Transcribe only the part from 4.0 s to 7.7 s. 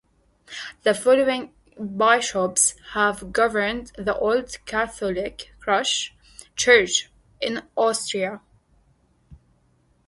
Old Catholic Church in